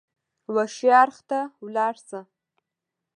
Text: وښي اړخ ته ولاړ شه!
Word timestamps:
وښي 0.53 0.89
اړخ 1.01 1.17
ته 1.29 1.39
ولاړ 1.63 1.93
شه! 2.07 2.21